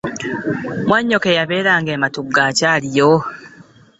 Mwannyoko 0.87 1.27
eyabeeranga 1.33 1.89
e 1.95 2.01
Matugga 2.01 2.41
akyaliyo? 2.49 3.11